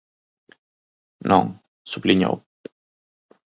Non, 1.29 1.45
subliñou. 1.91 2.35